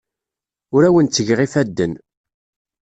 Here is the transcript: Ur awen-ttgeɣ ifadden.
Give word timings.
Ur 0.75 0.83
awen-ttgeɣ 0.87 1.39
ifadden. 1.45 1.93